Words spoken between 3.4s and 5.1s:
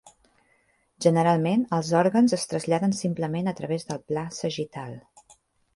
a través del pla sagital.